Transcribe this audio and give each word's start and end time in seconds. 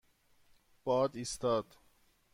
باد 0.83 1.15
ایستاد. 1.15 1.77